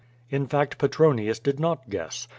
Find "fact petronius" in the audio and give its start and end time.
0.47-1.37